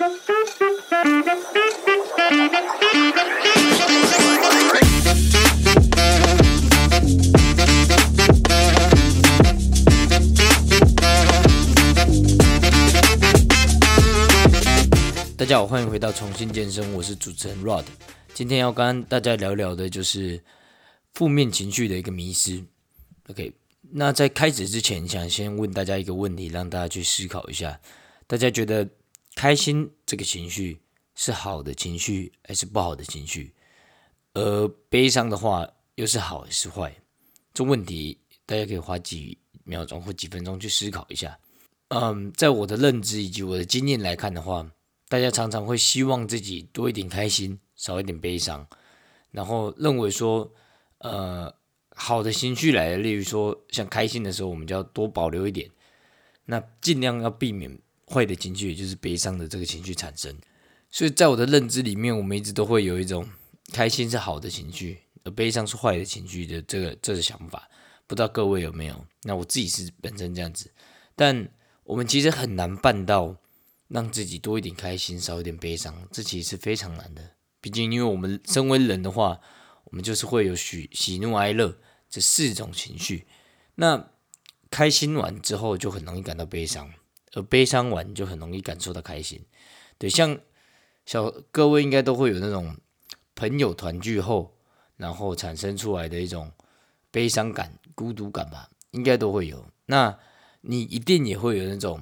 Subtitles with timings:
[0.00, 0.08] 大
[15.44, 17.84] 家好，欢迎回到重新健身，我是主持人 Rod。
[18.32, 20.42] 今天要跟大家聊聊的就是
[21.12, 22.64] 负面情绪的一个迷失。
[23.28, 23.52] OK，
[23.92, 27.78] 那在开始之前，想先问大家一个问题，让大家去思考一下：
[28.26, 28.88] 大家觉得
[29.40, 30.78] 开心这个情绪
[31.14, 33.54] 是好的情绪还是不好的情绪？
[34.34, 36.94] 而悲伤的话又是好还是坏？
[37.54, 41.38] 这问题大家可以花几秒钟或几分钟去思考一下。
[41.88, 44.70] 嗯，在我的认知以及我的经验来看的话。
[45.08, 48.68] 大家常常会希望自己多一点开心，少一点悲伤，
[49.32, 50.52] 然后认为说，
[50.98, 51.52] 呃，
[51.96, 55.68] 好的情绪来了，例如说像开心的时候，我们就要多保留一点，
[56.44, 57.76] 那尽量要避免
[58.12, 60.36] 坏的情绪，也就是悲伤的这个情绪产生。
[60.90, 63.28] 所以在我的认知里面，我们一直都会有一种
[63.72, 67.68] 开心是好的情绪，而悲伤是坏的情绪的这个这个想法。
[68.06, 69.06] 不知道各位有没有？
[69.22, 70.70] 那我自己是本身这样子，
[71.14, 71.48] 但
[71.84, 73.36] 我们其实很难办到。
[73.92, 77.32] 让自己多一点开心，少一点悲伤，这其实是非常难的。
[77.60, 79.40] 毕竟，因为我们身为人的话，
[79.82, 81.76] 我们就是会有喜喜怒哀乐
[82.08, 83.26] 这四种情绪。
[83.74, 84.12] 那
[84.70, 86.86] 开心完之后，就很容易感到悲伤；
[87.32, 89.44] 而悲伤完，就很容易感受到开心。
[89.98, 90.38] 对，像
[91.06, 92.76] 小各位应该都会有那种
[93.34, 94.56] 朋友团聚后，
[94.96, 96.52] 然后产生出来的一种
[97.10, 99.66] 悲伤感、孤独感吧，应该都会有。
[99.86, 100.18] 那
[100.60, 102.00] 你一定也会有那种。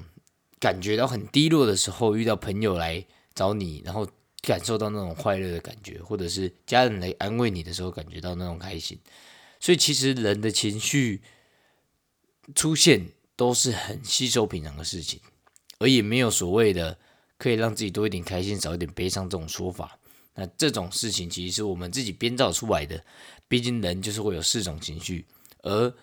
[0.60, 4.04] 感觉到很低落的时候，遇到朋友来找你，然后
[4.42, 8.98] 感受到那种快乐的感觉，或者是家人来安慰你的时候，感觉到那种开心。
[9.60, 11.22] 所以其实人的情绪
[12.56, 15.20] 出现都是很稀松平常的事情，
[15.78, 16.98] 而也没有所谓的
[17.38, 19.96] 可以让自己多一点开心，少一点悲伤这种说法。
[20.34, 23.04] 那这种事情其实是我们自己编造出来的。
[23.46, 25.24] 毕竟人就是会有四种情绪，
[25.62, 25.94] 而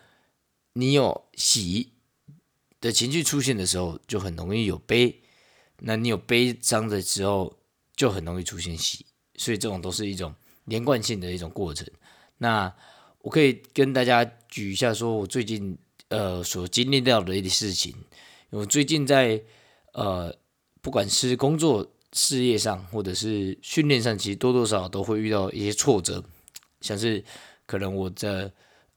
[0.73, 1.91] 你有喜。
[2.81, 5.16] 的情绪出现的时候，就很容易有悲；
[5.79, 7.57] 那你有悲伤的时候，
[7.96, 9.06] 就很容易出现喜。
[9.35, 10.34] 所以这种都是一种
[10.66, 11.85] 连贯性的一种过程。
[12.38, 12.73] 那
[13.19, 15.78] 我可以跟大家举一下，说我最近
[16.09, 17.95] 呃所经历到的一些事情。
[18.49, 19.41] 我最近在
[19.93, 20.35] 呃
[20.81, 26.23] 不管是工作事业上，或者是训练上，其实多多少少都会遇到一些挫折，
[26.81, 27.23] 像是
[27.66, 28.51] 可能我在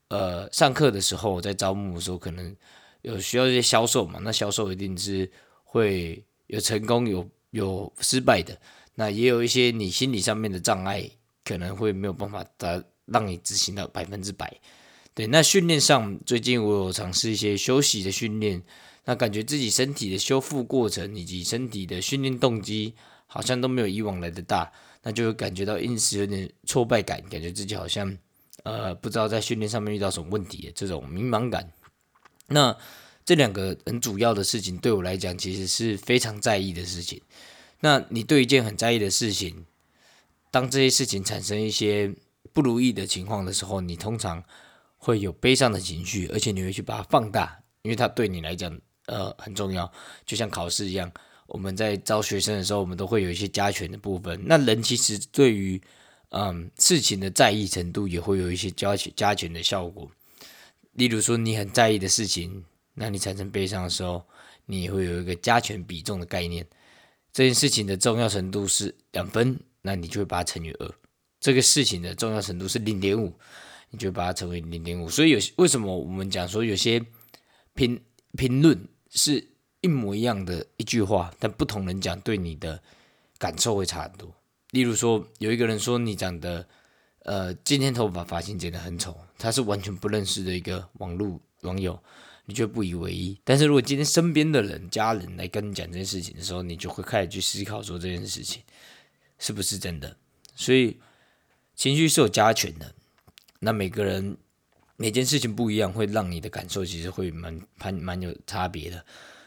[0.08, 2.56] 呃上课的时候，在招募的时候，可能。
[3.02, 4.18] 有需要一些销售嘛？
[4.24, 5.30] 那销售一定是
[5.62, 8.60] 会有成功有有失败的。
[8.96, 11.08] 那也有一些你心理上面的障碍，
[11.44, 14.52] 可能会没有办法达让你执行到百分之百。
[15.18, 18.62] 对，那训练上最近我有尝试一些休息的训练，
[19.04, 22.94] 那感觉自己身体的修复过程以及身体的训练动机
[23.26, 24.70] 好像都没有以往来的大，
[25.02, 28.16] 那就会感觉到因此有点挫败感，感觉自己好像
[28.62, 31.68] 呃不知道在训练上面遇到什么问题，这种迷茫感。
[32.46, 32.78] 那
[33.24, 37.20] 这两个很主要的事情，对我来讲，其实是非常在意的事情。
[37.80, 39.66] 那你对一件很在意的事情，
[40.52, 42.14] 当这些事情产生一些
[42.52, 44.44] 不如意的情况的时候，你通常
[44.98, 49.90] 会有悲伤的情绪，而且你会去把它放大，因为它对你来讲，呃，很重要。
[50.26, 51.10] 就像考试一样，
[51.46, 54.38] 我们在招学生的时候，我们都会有一些加权的部分。
[54.44, 55.80] 那人其实对于
[56.30, 60.10] 嗯事情的在意程度，也会有一些加加权的效果。
[60.92, 62.64] 例如说，你很在意的事情，
[62.94, 64.22] 那你产生悲伤的时候，
[64.66, 66.66] 你会有一个加权比重的概念。
[67.32, 70.94] 这件事情的重要程度是两分，那你就会把它乘以二。
[71.38, 73.32] 这个事情的重要程度是零点五，
[73.90, 75.08] 你就把它乘为零点五。
[75.08, 77.04] 所以有为什么我们讲说有些
[77.74, 78.00] 评
[78.36, 79.48] 评论是
[79.80, 82.82] 一模一样的一句话，但不同人讲对你的
[83.38, 84.34] 感受会差很多。
[84.70, 86.66] 例如说，有一个人说你长得。
[87.24, 92.00] 呃，今天头发发型剪得很丑，他是完全不认识的一个网络网友，
[92.46, 93.38] 你就不以为意。
[93.44, 98.62] 但是如果今天身边的人、家人来跟你讲这件事情的时候，你就会开始去思考说这件事情
[99.38, 100.16] 是不是真的。
[100.54, 100.98] 所以
[101.74, 102.94] 情绪是有加权的，
[103.58, 104.36] 那每个人
[104.96, 109.04] 每件事情不一样，会让你的感受其实会蛮蛮蛮有差别的。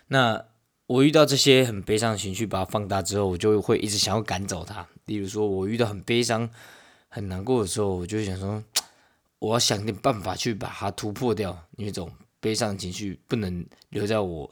[0.08, 0.44] 那
[0.88, 4.88] 我遇到这些很悲伤的情绪，把它放大之后，我就会一直想要赶走它。
[5.06, 6.50] 例如说，我遇到很悲伤。
[7.14, 8.64] 很难过的时候，我就想说，
[9.38, 12.10] 我要想点办法去把它突破掉，因为这种
[12.40, 14.50] 悲伤情绪不能留在我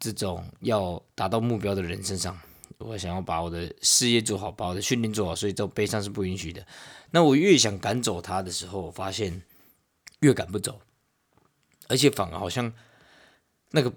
[0.00, 2.36] 这种要达到目标的人身上。
[2.78, 6.66] 我想要把我的事业做好，把我的训练做好，所以这悲伤是不允许的。
[7.10, 9.42] 那我越想赶走它的时候，我发现
[10.20, 10.80] 越赶不走，
[11.88, 12.72] 而且反而好像
[13.70, 13.92] 那个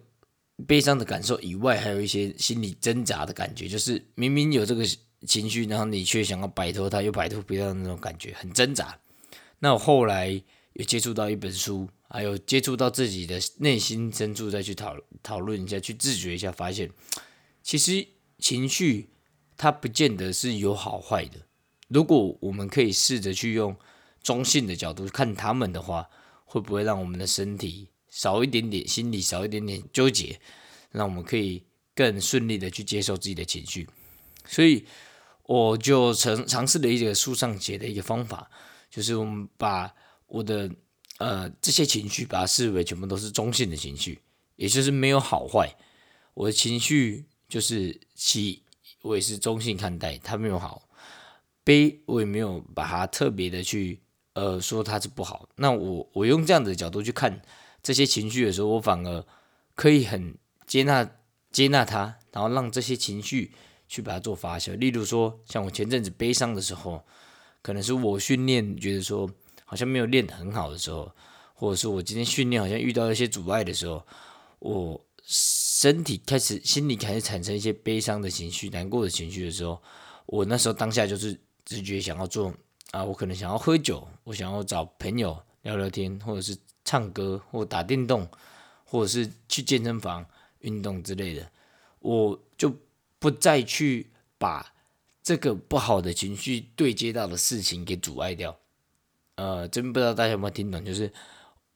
[0.65, 4.85] 悲伤的感受以外，还有一些心理挣扎的感觉，就是明明有这个
[5.27, 8.97] 情绪，然后你却想要摆脱它，又摆脱不掉那种感觉，很挣扎。
[9.59, 10.29] 那我后来
[10.73, 16.89] 有接触到一本书，还有接触到自己的内心深处，再去讨讨论一下，去自觉一下，发现
[17.61, 18.07] 其实
[18.39, 19.09] 情绪
[19.57, 21.41] 它不见得是有好坏的。
[21.89, 23.75] 如果我们可以试着去用
[24.23, 26.09] 中性的角度看他们的话，
[26.45, 30.39] 会不会让我们的身体少一点点，心里少一点点纠结，
[30.91, 31.63] 让我们可以
[31.93, 33.87] 更顺利的去接受自己的情绪？
[34.45, 34.85] 所以
[35.43, 38.49] 我就尝尝试了一个书上写的一个方法，
[38.89, 39.93] 就是我们把
[40.27, 40.69] 我的
[41.17, 44.19] 呃这些情绪，把它视为全部都是中性的情绪，
[44.55, 45.75] 也就是没有好坏。
[46.33, 48.63] 我的情绪就是喜，
[49.01, 50.83] 我也是中性看待，它没有好。
[51.65, 53.99] 悲，我也没有把它特别的去，
[54.33, 55.49] 呃，说它是不好。
[55.55, 57.41] 那我我用这样的角度去看
[57.83, 59.25] 这些情绪的时候，我反而
[59.75, 61.09] 可以很接纳
[61.51, 63.53] 接纳它，然后让这些情绪
[63.87, 64.75] 去把它做发酵。
[64.77, 67.03] 例如说，像我前阵子悲伤的时候，
[67.61, 69.29] 可能是我训练觉得说
[69.65, 71.11] 好像没有练得很好的时候，
[71.53, 74.03] 或者是我今天训练好像遇到一些阻碍的时候，
[74.59, 75.05] 我
[75.79, 79.81] 身体开始心里开始产生一些悲伤的情绪、难过的情绪的时候，
[80.25, 81.39] 我那时候当下就是。
[81.65, 82.51] 直觉想要做
[82.89, 88.27] 啊，我可能想要喝酒，我想要找朋友聊聊天，或者是唱歌，或打电动，
[88.83, 90.25] 或者是去健身房
[90.61, 91.51] 运动之类的，
[91.99, 92.75] 我就
[93.19, 94.09] 不再去
[94.39, 94.73] 把
[95.21, 98.57] 这个不好的情绪对接到的事情给阻碍掉。
[99.35, 101.13] 呃，真不知道大家有没有听懂，就是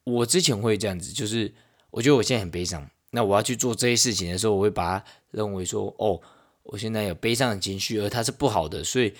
[0.05, 1.53] 我之前会这样子，就是
[1.91, 6.19] 我觉得我现在很悲伤，那我要去做这些事情的时候，我会把它认为说，哦，
[6.61, 9.13] 我现在有悲伤的情绪，而它是不好的，所以。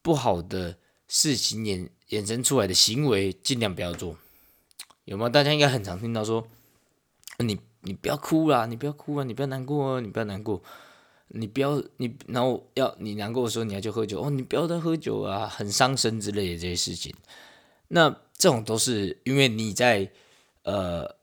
[0.00, 0.76] 不好的
[1.08, 4.16] 事情衍衍生出来的行为，尽量不要做，
[5.04, 5.28] 有吗？
[5.28, 6.46] 大家应该很常听到说，
[7.40, 10.62] 你你不要哭啦，你不要哭啊，你不要难过啊，你不要难过，
[11.26, 17.14] 你不要你，然后要你难过的时候，你要去喝酒哦，你不要再喝酒啊，很伤身之类的这些事情。
[17.88, 18.08] 那
[18.38, 20.10] 这种都是因为你在
[20.62, 21.16] 呃，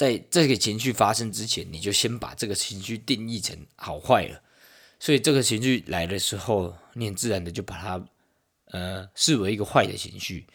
[0.00, 4.42] 在这个情绪发生之前，你就先把这个情绪定义成好坏了。
[4.98, 8.08] 所以这个情绪来的时候，你很自然的就把它，
[8.68, 10.46] 呃，视为一个坏的情绪，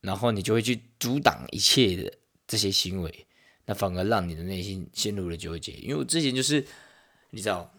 [0.00, 2.12] 然后你就会去阻挡一切的
[2.48, 3.26] 这些行为，
[3.64, 5.70] 那反而让你的内心陷入了纠结。
[5.74, 6.66] 因为我之前就是，
[7.30, 7.72] 你知道，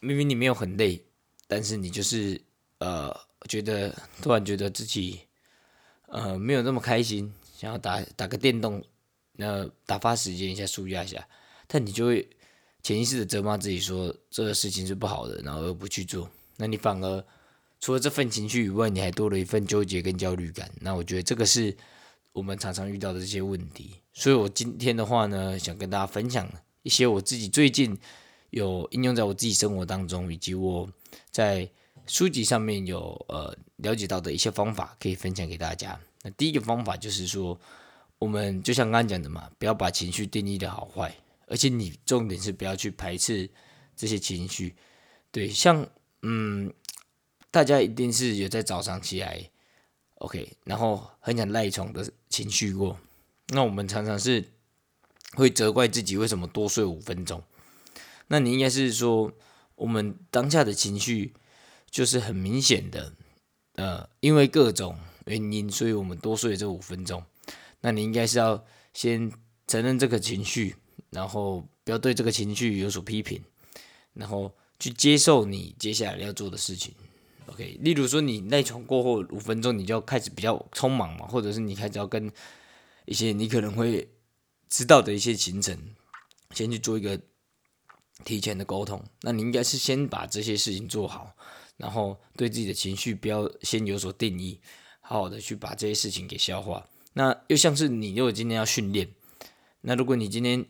[0.00, 1.04] 明明你没有很累，
[1.46, 2.40] 但是你就是
[2.78, 3.14] 呃，
[3.50, 5.20] 觉得突然觉得自己，
[6.06, 8.82] 呃，没有那么开心，想要打打个电动，
[9.36, 11.26] 那打发时间一下，舒压一下，
[11.66, 12.28] 但你就会。
[12.82, 17.24] 潜意识的责骂自己说这个事情是不好的，然后而不去做，那你反而
[17.80, 20.70] 除了这份情绪以外，你还多了一份纠结跟焦虑感。
[20.80, 21.76] 那我觉得这个是
[22.32, 23.96] 我们常常遇到的这些问题。
[24.12, 26.48] 所以我今天的话呢，想跟大家分享
[26.84, 27.98] 一些我自己最近
[28.50, 30.88] 有应用在我自己生活当中，以及我
[31.32, 31.68] 在
[32.06, 35.98] 书籍上面有呃了解到的一些方法，可以分享给大家。
[36.22, 37.58] 那第一个方法就是说，
[38.18, 41.14] 我们就像刚刚讲的嘛，不要把情绪定义的好坏。
[41.48, 43.48] 而且你重点是不要去排斥
[43.94, 44.74] 这些情绪，
[45.30, 45.88] 对，像
[46.22, 46.74] 嗯，
[47.52, 49.48] 大家一定是有在早上起来
[50.16, 52.98] ，OK，然后很想赖床的情绪过，
[53.50, 54.44] 那我们常常是
[55.36, 57.40] 会责怪自己为什么多睡五分钟，
[58.26, 59.32] 那你应该是说
[59.76, 61.32] 我们当下的情绪
[61.88, 63.12] 就是很明显的，
[63.76, 67.22] 呃，因为各种原因，所以我们多睡这五分钟，
[67.80, 69.32] 那你应该是要先
[69.66, 70.76] 承认这个情绪。
[71.10, 73.40] 然后不要对这个情绪有所批评，
[74.12, 76.92] 然后去接受你接下来要做的事情。
[77.46, 82.30] OK，例如说你赖床过后五分钟，你就要开始比较匆忙嘛，或者是你开始要跟
[83.06, 84.06] 一些你可能会
[84.68, 85.78] 知道的一些行程，
[86.50, 87.18] 先去做一个
[88.24, 89.02] 提前的沟通。
[89.22, 91.34] 那你应该是先把这些事情做好，
[91.76, 94.60] 然后对自己的情绪不要先有所定义，
[95.00, 96.84] 好好的去把这些事情给消化。
[97.18, 99.08] 那又像是你如果今天要训练，
[99.80, 100.66] 那如果你今天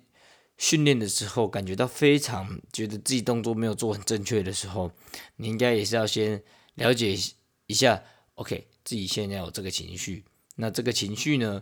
[0.56, 4.92] 训练的时候，感觉到非常觉得自己动作没有做很正确的时候，
[5.34, 6.40] 你应该也是要先
[6.76, 7.18] 了解
[7.66, 8.00] 一下
[8.36, 10.24] ，OK，自己现在有这个情绪。
[10.54, 11.60] 那这个情绪呢，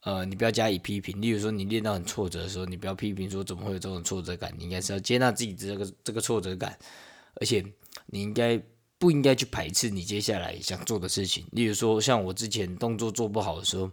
[0.00, 1.20] 呃，你不要加以批评。
[1.20, 6.78] 例如说，你练到很挫折的时候，你不要批评说怎么会有这种挫折感，你应该是要接纳自己这个这个挫折感，
[7.34, 7.62] 而且
[8.06, 8.58] 你应该
[9.02, 11.44] 不应该去排斥你接下来想做的事情。
[11.50, 13.90] 例如说，像我之前动作做不好的时候，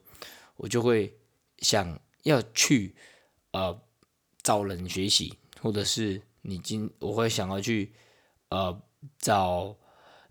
[0.57, 1.11] 我就会
[1.57, 2.93] 想要去，
[3.53, 3.75] 呃。
[4.41, 7.91] 找人学习，或者是你今我会想要去
[8.47, 8.81] 呃
[9.19, 9.75] 找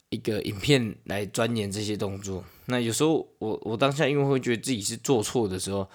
[0.08, 2.42] 一个影片来钻研这些动作。
[2.64, 5.86] 那有时候我我当下因为会觉得自己是做错的时候，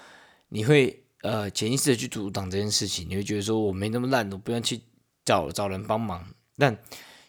[0.48, 4.80] 你会呃潜意识的去阻挡这件事情，你会觉得说我没那么烂，我不要去
[5.24, 6.24] 找找人帮忙。
[6.56, 6.78] 但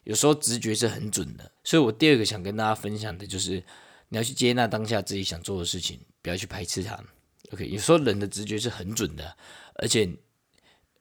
[0.05, 3.61] 有时候直觉是很准的，所以我第二个想跟大家分享的就是，
[4.09, 7.03] 你要去接纳当下自己想做的事情，不要去排斥它。
[7.51, 9.35] OK，有时候人的直觉是很准的，
[9.75, 10.07] 而且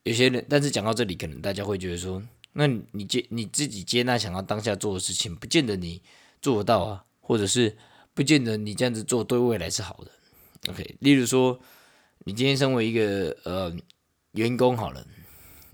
[0.05, 2.23] 有些人，但是讲到这里，可能大家会觉得说，
[2.55, 6.03] 那你接你自己接纳想要当下做的事情，不见得你
[6.41, 7.77] 做得到啊，或者是
[8.15, 10.11] 不见得你这样子做对未来是好的。
[10.73, 11.61] OK，例如说，
[12.25, 13.75] 你今天身为一个呃
[14.33, 15.07] 员工好了。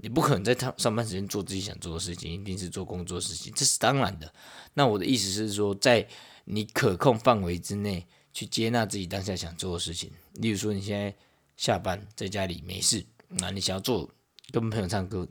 [0.02, 4.32] 你不可能在上上班时间做自己想做的事情，一定是做工作事情，这是当然的。
[4.72, 6.08] 那我的意思是说，在
[6.46, 10.10] 你可控范围之内去接纳自己当下想做的事情。
[10.34, 11.14] 例如说，你现在
[11.56, 14.10] 下班在家里没事，那你想要做
[14.50, 15.28] 跟朋友唱歌，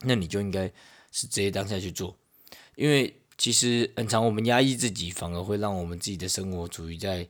[0.00, 0.66] 那你就应该
[1.12, 2.16] 是直接当下去做。
[2.74, 7.28] 因为其实很长，我们压抑自己，反而会让我们自己的生活处于在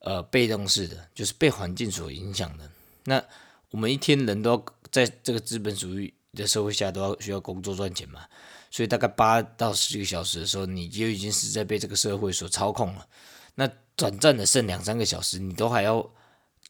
[0.00, 2.68] 呃被动式的，就是被环境所影响的。
[3.04, 3.24] 那
[3.70, 4.77] 我们一天人都要。
[4.90, 8.24] 在这个资本主义的社会下，都要需要工作赚钱嘛，
[8.70, 13.06] 所以大概八到十个小时的时候，你就已经是在被这个社会所操控了。
[13.54, 16.08] 那短暂的剩两三个小时，你都还要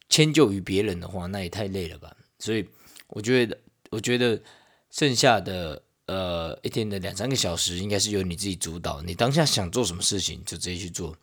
[0.09, 2.17] 迁就于别人的话，那也太累了吧。
[2.39, 2.67] 所以
[3.09, 3.59] 我觉得，
[3.91, 4.41] 我觉得
[4.91, 11.15] 剩下的呃一天的两三个小时，应该是由你自己主导，你当下想做什么事情就直接去做。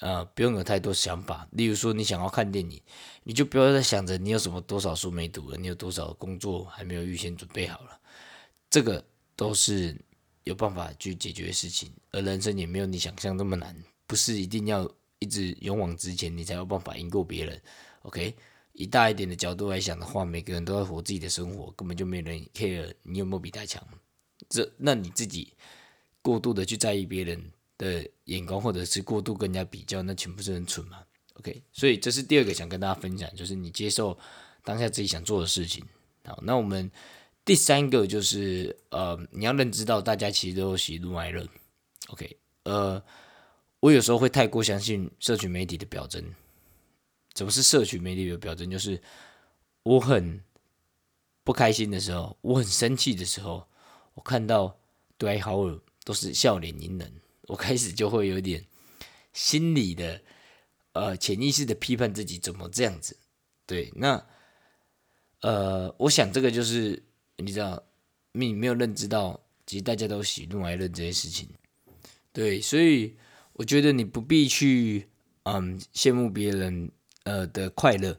[0.00, 1.48] 呃，不用有太多想法。
[1.52, 2.80] 例如说，你想要看电影，
[3.22, 8.00] 你就不要再想着你有什么多少书没读了，你有多少工作还没有预先准备好了。
[8.68, 9.02] 这个
[9.36, 9.96] 都是
[10.42, 11.92] 有办法去解决的事情。
[12.10, 13.74] 而人生也没有你想象那么难，
[14.06, 17.62] 不是一定要一直勇往直前，你才有办法赢过别人。
[18.02, 18.34] OK，
[18.72, 23.82] 以大一点的角度来想的话，每个人都在活自己的生活，根本就没人 care 你有没有比他强。
[24.48, 25.52] 这，那你自己
[26.20, 27.40] 过度的去在意别人。
[27.84, 34.18] 的眼光，或者是过度跟人家比较，那岂不是很蠢吗？OK，所以这是第二个想跟大家分享，就是你接受
[34.62, 35.84] 当下自己想做的事情。
[36.24, 36.90] 好，那我们
[37.44, 41.46] 第三个就是，呃，你要认知到大家其实都喜怒哀乐。
[42.08, 43.02] OK，呃，
[43.80, 46.24] 我有时候会太过相信社群媒体的表征。
[47.34, 48.70] 怎么是社群媒体的表征？
[48.70, 49.00] 就是
[49.82, 50.42] 我很
[51.42, 53.66] 不开心的时候，我很生气的时候，
[54.14, 54.74] 我看到
[55.18, 57.12] 对好友都是笑脸迎人。
[57.46, 58.64] 我开始就会有点
[59.32, 60.20] 心理的
[60.92, 63.16] 呃潜意识的批判自己怎么这样子，
[63.66, 64.26] 对，那
[65.40, 67.02] 呃，我想这个就是
[67.36, 67.82] 你知道，
[68.32, 71.48] 你没有认知到，其实大家都喜怒哀乐这些事情，
[72.32, 73.14] 对，所以
[73.52, 75.06] 我觉得你不必去
[75.42, 76.90] 嗯羡慕别人
[77.24, 78.18] 呃的快乐，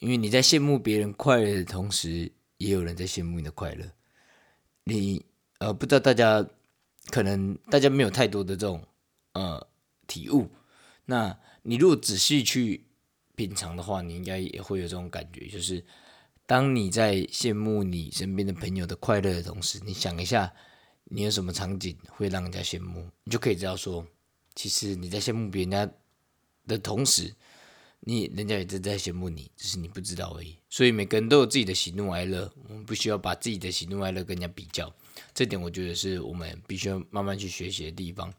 [0.00, 3.90] 因为你在羡慕别人快乐的同时，也有人在羡慕你的快乐，
[4.84, 5.24] 你
[5.58, 6.46] 呃不知道大家。
[7.10, 8.84] 可能大家没有太多的这种
[9.32, 9.66] 呃
[10.06, 10.48] 体悟，
[11.06, 12.84] 那你如果仔细去
[13.34, 15.84] 品尝的话，你应该也会有这种感觉，就是
[16.46, 20.52] 当你在羡慕你身边的朋友的快乐的同时，你想一下，
[21.04, 24.06] 你有什么场景会让人家羡慕，你就可以知道说，
[24.54, 25.90] 其实你在羡慕别人家
[26.66, 27.34] 的同时，
[28.00, 30.56] 你人家也正在羡慕你，只是你不知道而已。
[30.68, 34.94] 所以每个人都有自己的喜怒哀乐，我们不需要把自己的喜怒哀乐跟人家比较。
[35.34, 38.32] 这点我觉得是我们必须要慢慢去学习的地方。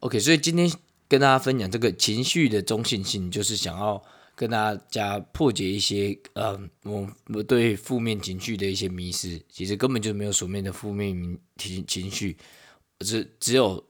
[0.00, 0.70] OK，所以今天
[1.08, 4.02] 跟大家分享这个情绪的中性性，就是想要
[4.34, 9.40] 跟大家破解一些呃，我我对负面情绪的一些迷失。
[9.48, 12.36] 其实根本就没有所谓的负面情情绪，
[13.00, 13.84] 只只有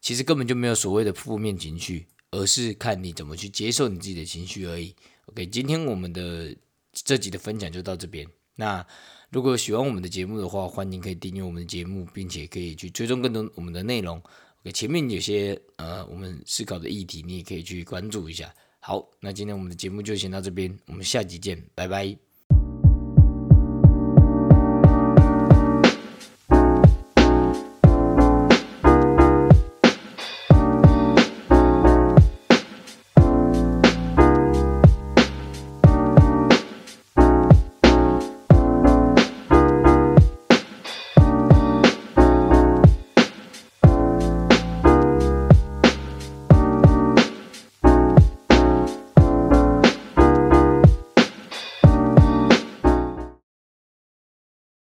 [0.00, 4.94] 其实根本就没有所谓的负面情绪，而是看你怎么去接受你自己的情绪而已。
[5.26, 6.56] OK，今天我们的
[6.92, 8.26] 这集的分享就到这边。
[8.54, 8.86] 那
[9.30, 14.18] 如果喜欢我们的节目的话，欢迎可以订阅我们的节目，并且可以去追踪更多我们的内容。
[14.62, 18.54] OK，前面有些呃我们思考的议题，你也可以去关注一下。
[18.78, 22.31] 好，那今天我们的节目就先到这边，我们下集见，拜拜。